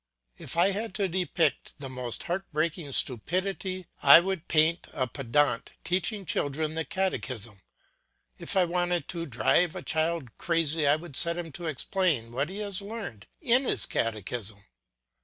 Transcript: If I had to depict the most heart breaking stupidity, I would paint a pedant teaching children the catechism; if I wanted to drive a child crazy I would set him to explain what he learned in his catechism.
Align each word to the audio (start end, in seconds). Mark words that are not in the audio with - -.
If 0.39 0.57
I 0.57 0.71
had 0.71 0.95
to 0.95 1.07
depict 1.07 1.75
the 1.77 1.87
most 1.87 2.23
heart 2.23 2.51
breaking 2.51 2.91
stupidity, 2.93 3.85
I 4.01 4.19
would 4.19 4.47
paint 4.47 4.87
a 4.93 5.05
pedant 5.05 5.73
teaching 5.83 6.25
children 6.25 6.73
the 6.73 6.85
catechism; 6.85 7.61
if 8.39 8.57
I 8.57 8.65
wanted 8.65 9.07
to 9.09 9.27
drive 9.27 9.75
a 9.75 9.83
child 9.83 10.35
crazy 10.39 10.87
I 10.87 10.95
would 10.95 11.15
set 11.15 11.37
him 11.37 11.51
to 11.51 11.67
explain 11.67 12.31
what 12.31 12.49
he 12.49 12.65
learned 12.65 13.27
in 13.41 13.65
his 13.65 13.85
catechism. 13.85 14.63